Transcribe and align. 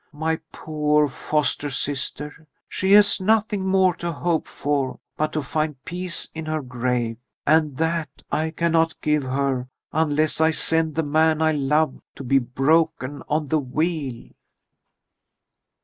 My 0.13 0.39
poor 0.51 1.07
foster 1.07 1.69
sister, 1.69 2.47
she 2.67 2.93
has 2.93 3.21
nothing 3.21 3.67
more 3.67 3.93
to 3.97 4.11
hope 4.11 4.47
for 4.47 4.99
but 5.15 5.31
to 5.33 5.43
find 5.43 5.85
peace 5.85 6.27
in 6.33 6.47
her 6.47 6.63
grave, 6.63 7.17
and 7.45 7.77
that 7.77 8.09
I 8.31 8.49
cannot 8.49 8.99
give 9.01 9.21
her 9.21 9.69
unless 9.93 10.41
I 10.41 10.49
send 10.49 10.95
the 10.95 11.03
man 11.03 11.39
I 11.39 11.51
love 11.51 12.01
to 12.15 12.23
be 12.23 12.39
broken 12.39 13.21
on 13.29 13.49
the 13.49 13.59
wheel." 13.59 14.29